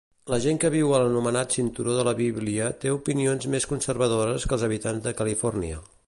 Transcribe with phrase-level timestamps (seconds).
[0.33, 4.57] La gent que viu a l'anomenat Cinturó de la Bíblia té opinions més conservadores que
[4.59, 5.83] els habitants de Califòrnia.